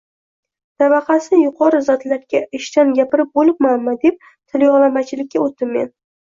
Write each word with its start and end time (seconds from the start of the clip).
–Tabaqasi 0.83 1.39
yuqori 1.41 1.81
zotlarga 1.89 2.41
ishdan 2.61 2.95
gapirib 3.01 3.43
o‘libmanmi?– 3.45 3.95
deb 4.09 4.21
tilyog‘lamachilikka 4.27 5.47
o‘tdim 5.47 5.75
men 5.81 5.97